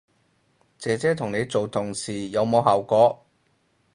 [0.79, 3.23] 姐姐同你做同事有冇效果